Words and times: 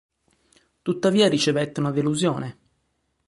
Tuttavia 0.81 1.29
ricevette 1.29 1.79
una 1.79 1.91
delusione. 1.91 2.57